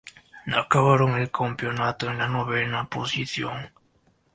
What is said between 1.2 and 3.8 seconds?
el campeonato en la novena posición.